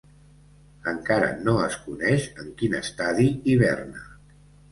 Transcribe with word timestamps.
Encara 0.91 1.27
no 1.49 1.53
es 1.65 1.75
coneix 1.83 2.25
en 2.43 2.49
quin 2.61 2.75
estadi 2.79 3.27
hiberna. 3.53 4.03